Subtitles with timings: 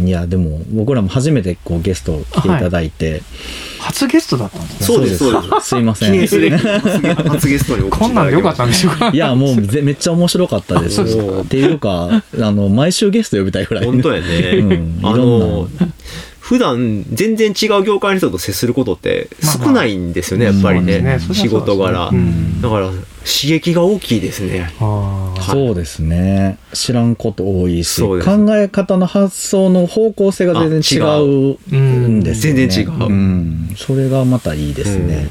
[0.00, 3.22] いやでも僕らも初めてこうゲスト来ていただいて、
[3.80, 4.86] 初ゲストだったんですね。
[4.86, 5.18] そうです。
[5.18, 5.68] そうです。
[5.68, 6.12] すいません。
[6.12, 9.10] 記念すべき初ゲストにこんなんでよかったんでしょうか。
[9.10, 11.00] いやもうぜめっちゃ面白かったです。
[11.00, 11.40] あそうですか。
[11.42, 13.84] っていうかあの毎週ゲスト呼びたいぐらい。
[13.84, 14.26] 本当やね、
[14.58, 15.68] うんあの
[16.40, 19.66] 普段全然違う業界の人と接することってまあまあ。
[19.66, 20.92] 少ないんですよね、やっぱりね。
[20.94, 21.34] そうですね。
[21.34, 22.12] 仕事柄、
[22.62, 23.02] だから刺
[23.48, 24.72] 激が大きいですね
[25.42, 26.58] そうですね。
[26.72, 28.20] 知らんこと多いし考
[28.56, 32.66] え方の発想の方向性が全然違うんですよね。
[32.66, 33.06] 全然違う。
[33.06, 33.74] うん。
[33.76, 35.28] それがまたいいですね。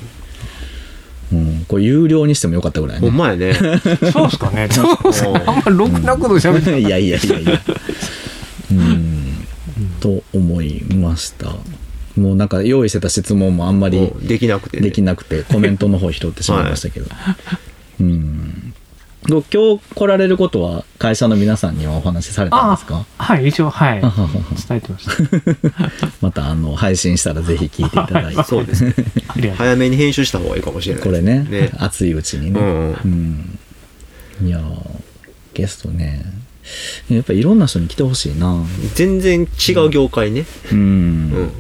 [1.34, 3.10] うん、これ有料にしてもよかったぐらいね。
[3.10, 3.54] ほんまやね。
[4.14, 4.68] そうですかね。
[4.70, 5.44] そうですかね。
[5.46, 6.84] あんまろくなこと喋ってい。
[6.84, 7.62] やいやいやいや。
[8.72, 9.48] うん。
[10.00, 11.56] と思いました。
[12.18, 17.08] もうなんか用意してた質問もあんまりできなくて、ね、できなくてコメントの方拾ってしまいましたけど、
[18.00, 18.55] うん
[19.28, 23.06] 今日来られることは会社の皆さんにはお話しされたんですか？
[23.18, 24.02] はい、一応、はい。
[24.02, 24.12] 伝
[24.78, 25.12] えてました。
[26.22, 28.44] またあの配信したらぜひ聞いていただいて。
[28.46, 28.84] そうです。
[28.84, 28.94] ね
[29.58, 31.72] 早めに編集した方がいいかもしれないこれねね。
[31.80, 33.58] 熱いうちにね、うんうん。
[34.42, 34.48] うん。
[34.48, 34.64] いやー
[35.54, 36.24] ゲストね。
[37.10, 38.64] やっぱいろんな人に来てほしいな。
[38.96, 40.82] 全然違う業界ね、うん、う
[41.44, 41.52] ん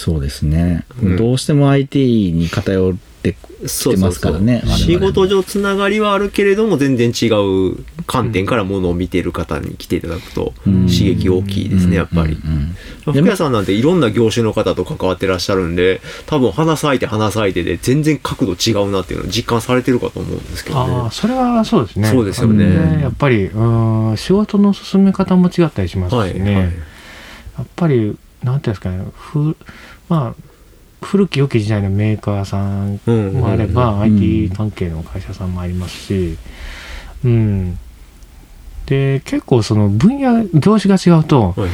[0.00, 1.16] そうですね、うん。
[1.18, 10.86] どうしても IT に偏ってそう来てますからね仕事上つながりはあるけれども全然違う観点からものを見ている方に来ていただくとうん。
[10.86, 12.32] 刺激大きいですねやっぱり。
[12.32, 12.50] うん。
[12.50, 12.56] うん。
[12.56, 22.08] うん福谷さんなんていろんな業種の方と関わってらっしゃるんで多分話す相手話す相手で全然角度違うなっていうのを実感されてるかと思うんですけどああ、ねそれはそうですね。
[22.08, 22.96] そうですよね。
[22.96, 26.54] でやっぱり、うん、仕事の進め方も違ったりしますしはい、ね。
[26.54, 26.64] はい。
[26.64, 26.70] や
[27.64, 29.56] っぱり、なんていうんですかね、ふ
[30.08, 36.38] まあ、古き良き時代のメーカーさんうんもあれば、うん IT 関係の会社さんもありますし、
[37.24, 37.78] うん。
[38.86, 41.70] で、結構その分野、業種が違うと、はい。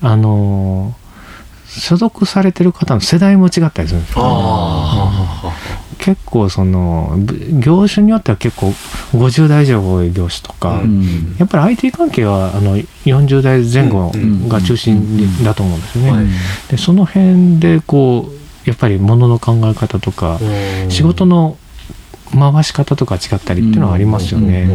[0.00, 1.02] あのー
[1.74, 5.11] 所属されてる方の世代も違ったりするんですよ、あ
[6.02, 8.70] 結構そのぶ業種によっては結構
[9.12, 11.36] 50代以上が多い業種とか、うん。
[11.38, 14.48] やっぱり IT 関係はあの40代前後うん。
[14.48, 16.10] が中心だと思うんですよね。
[16.10, 16.26] はい。
[16.70, 18.32] でその辺でこ
[18.66, 21.56] うやっぱりものの考え方とかあ仕事の
[22.32, 24.66] 回し方とか違ったりっていうのはありますよね。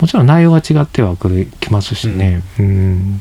[0.00, 2.42] もちろん内容が違ってはくるきますしね。
[2.60, 3.20] うん。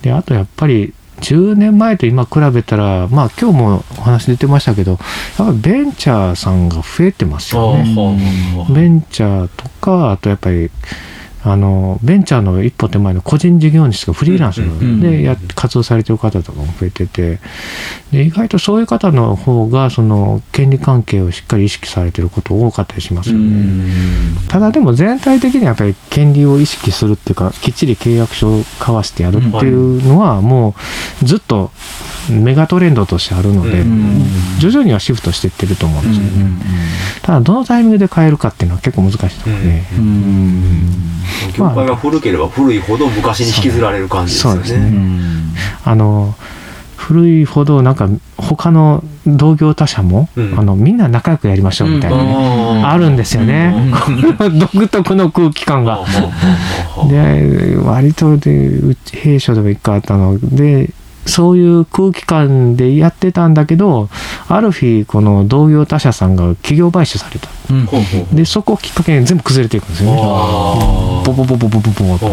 [0.00, 4.98] であとやっぱり10年前と今比べたらまあ今日もお話出てましたけどやっ
[5.38, 8.66] ぱりベンチャーさんが増えてますよね。
[8.70, 10.70] ベンチャーとかあとやっぱり
[11.46, 14.62] あのベンチャーの一歩手前の個人事業主とかフリーランス
[15.00, 17.38] でや活動されてる方とかも増えてて。
[18.14, 23.84] で意外とそういう方の方がその権利関係をしっかり意識されてること多かったりしますよね。
[24.48, 30.76] ただでも全体的にはやっぱり権利を意識するっていうかきっちり契約書を交わしてやるっていうのはも
[31.22, 31.72] うずっと
[32.30, 34.24] メガトレンドとしてあるのでうん
[34.60, 36.30] 徐々にはシフトしていってると思うんですよね。
[36.42, 36.60] うん
[37.22, 41.04] ただどのタイミングで変えるかっていうのは結構難しいところで、うんうん
[41.56, 44.56] 業界が古ければ古いほど昔に引きずられる感じですよね。
[44.56, 44.86] そうですね。
[44.86, 45.54] うん。
[45.84, 46.34] あの
[46.96, 48.08] 古いほどなんか
[48.38, 50.58] 他の同業他社も、うん。
[50.58, 56.04] あのみんな仲良くやりましょうみたいなね、ああるんですよね、この独特の空気感が。
[57.08, 60.38] で割とでうち弊社でも一回あったの。
[60.38, 60.90] で
[61.26, 64.10] そういう空気感でやってたんだけど
[64.48, 67.48] ある日この同業他社さんが企業買収された。
[67.70, 68.36] うん。
[68.36, 71.14] でそこをきっかけに全部崩れていくんですよね。
[71.24, 72.28] ボボボボボボボボ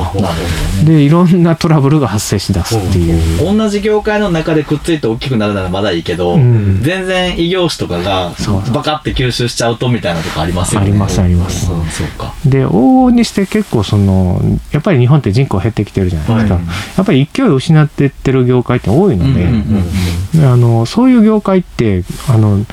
[0.83, 8.31] でいろんなトラブルが発生しだすっていう同じ業界の中でくっついて大きくなるならまだいいけど、うん全然異業種とかが
[8.73, 14.41] バカって吸収しちゃうとみたいなとこありますよねありますありますうんそうかで往々にして結構その
[14.71, 16.63] やっぱり日本って人口減ってきてるじゃないですか、はい
[16.97, 19.83] やっぱり勢いを失ってってる業界って多いので、うんうんうん
[20.31, 22.65] であのそういう業界ってあの、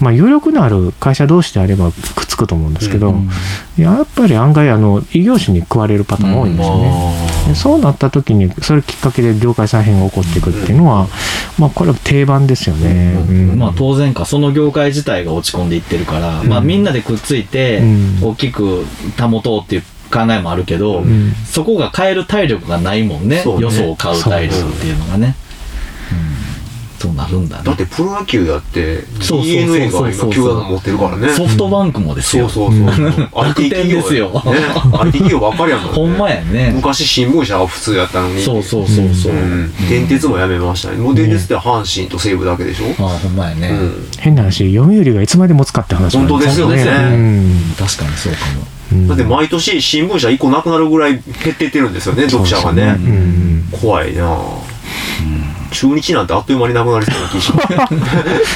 [0.00, 3.28] まあ、有力のある会社同士であればくっつくと思うんですけど、うん。
[3.76, 6.90] やっぱり案外あの異業種に食われるパターン多いんですよね。
[7.46, 11.08] あでそうなった時にそれきっかけで業界再編が起こっていくっていうのは、
[11.58, 13.14] まあ、これは定番ですよね。
[13.28, 13.58] うん。
[13.58, 16.48] まあ当然かその業界自体が落ち込んでいってるから、うん。
[16.48, 18.18] まあみんなでくっついてうん。
[18.22, 18.84] 大きく
[19.20, 21.32] 保とうっていう考えもあるけど、うん。
[21.46, 23.44] そこが変える体力がないもんね。
[23.44, 23.60] ね。
[23.60, 25.36] 予想を買う体力っていうのがね
[27.16, 31.28] なるんだねだってプロ野球やってそうそうそうそう DNA が今球団持ってるからね。
[31.30, 33.12] ソフトバンクもですよ、そうそうそう。
[33.12, 34.30] そう IT 企業ですよ。
[34.30, 34.40] ね。
[34.42, 35.86] IT 企業ばっかりやもん。
[35.86, 36.72] ねほんまやね。
[36.74, 38.42] 昔新聞社が普通やったのに。
[38.42, 39.72] そうそうそうそう、うん。
[39.88, 40.96] 電鉄もやめましたね。
[40.98, 44.08] もう電鉄って阪神と西武だけでしょ、ああほんまやね、うん。
[44.18, 46.82] 変な話読売がいつまで持つかって話本当ですよね。
[46.82, 47.74] うん。
[47.78, 48.66] 確かにそうかも。
[48.92, 49.08] うん。
[49.08, 52.98] だって毎年新聞社1個なくなるぐらい減ってってるんですよね読者がね。
[53.80, 54.38] 怖いなあ
[55.74, 57.60] 中日なんてあっという間になくなりそうな気しま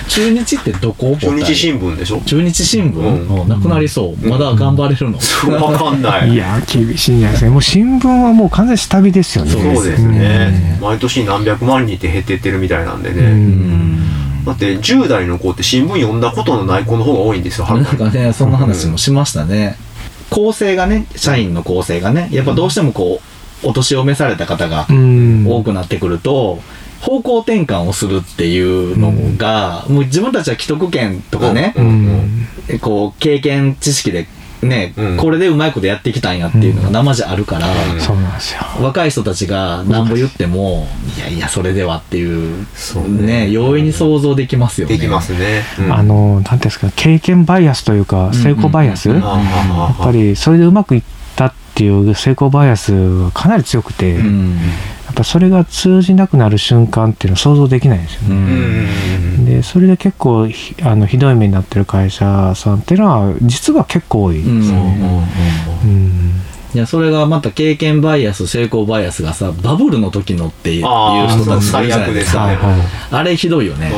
[0.07, 0.09] す。
[0.09, 1.17] 中日ってどこ？
[1.21, 2.21] 中日新聞でしょ？
[2.25, 3.41] 中日新聞、うん。
[3.43, 5.19] うんなくなりそう、まだ頑張れるの、
[5.63, 6.33] わかんない。
[6.33, 9.51] いや厳しいんじゃないですかもう新聞はもう完全に下火ですよね。
[9.51, 10.79] そうですね。
[10.81, 14.45] 毎年何百万人って減ってってるみたいなんでうねん。
[14.45, 19.77] だって10代の子って新聞読んだことのない子の方が多いんですよはなんるかねそんな話もしましたね、
[20.31, 23.21] 構成がね社員の構成がねやっぱどうしてもこ
[23.63, 25.45] うお年を召された方がうん。
[25.47, 26.61] 多くなってくると、
[27.01, 32.79] 方向転換をするっていうのが、もう自分たちは既得権とかねう、うん。
[32.81, 34.27] こう経験知識で
[34.63, 35.17] ね、うん。
[35.17, 38.01] これでうまいことやってきたんやっていうのが生じゃあるから、うん。
[38.01, 38.61] そうなんですよ。
[38.81, 43.47] 若い人たちが何ぼ言っても、いやいやそれではっていうそうね。
[43.47, 44.95] ね容易に想像できますよね。
[44.95, 45.93] できますね、うん。
[45.93, 49.17] あのなんていうんですか経験バイアスというか成功バイアス、うん。
[49.17, 51.03] うんやあっぱりそれでうまくいっ
[51.37, 52.93] たっていう成功バイアス
[53.23, 54.57] がかなり強くて、やうん。
[54.57, 59.45] っぱそれが通じなくなる瞬間っていうのは想像できないんですようね。
[59.45, 64.37] でそれで結構ひあのひどい目になってる会社さんっていうのは実は結構多い。
[64.37, 65.29] ですうんね。
[65.85, 65.87] う。
[65.87, 66.33] ん。
[66.75, 72.41] いやそれがまた経験バイアス成功バイアスがさバブルの時のっていう人たちがいるじゃないですか。
[72.41, 72.81] はいはい
[73.11, 73.91] あれひどいよね、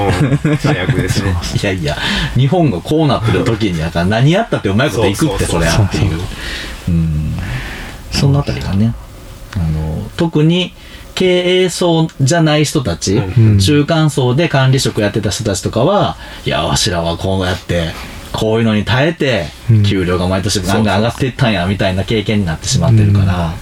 [0.44, 1.34] うん最悪ですね。
[1.60, 1.96] いやいや
[2.36, 6.20] 日本がこうなってる時にやから何やったってうまいこといくってそれそうやっていう。
[6.88, 7.34] うん。
[8.12, 8.94] そのあたりがね。
[9.56, 10.72] あの特に
[11.20, 13.58] 経営層じゃない人たち、うん。
[13.58, 17.90] 中間層で管理職やってた人たちとかはいやわしらはこうやって
[18.32, 19.82] こういうのに耐えてうん。
[19.82, 23.52] 給料が毎年ガンガン上がっていったんやみたいな経験になってしまってるから、うん、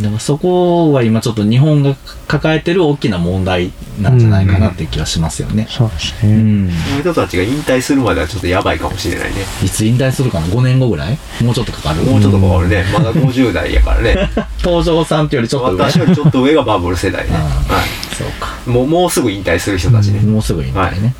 [0.00, 1.96] だからそこは今ちょっと日本が
[2.26, 5.66] 抱えてる大きな問題なんじゃないかなっていう気はしますよね。
[5.68, 6.36] そうですうね。
[6.36, 9.36] ん、その人たちが引退するまではちょっとやばいかもしれないね。
[9.64, 11.18] いつ引退するかな？5年後ぐらい？
[11.42, 12.02] もうちょっとかかる？
[12.02, 14.30] もうちょっと変わるね まだ50代やからね。
[14.58, 15.84] 東條さんってよりちょっと上？
[15.90, 17.82] 私よりちょっと上がバブル世代ね、あは
[18.16, 18.48] そうか。
[18.66, 21.14] い、もうもうすぐ引退する人たちね、もうすぐ引退ね、